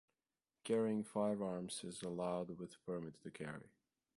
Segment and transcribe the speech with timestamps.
[0.63, 3.69] Carrying firearms is allowed with permit to carry.